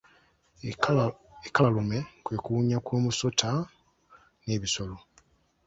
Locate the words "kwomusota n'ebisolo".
2.85-4.97